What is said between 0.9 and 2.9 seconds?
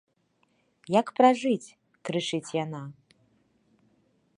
Як пражыць, крычыць яна.